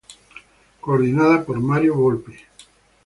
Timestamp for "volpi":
1.93-2.33